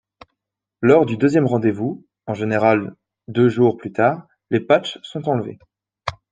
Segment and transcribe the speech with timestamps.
[0.81, 2.95] Lors du deuxième rendez-vous, en général
[3.27, 5.59] deux jours plus tard, les patchs sont enlevés.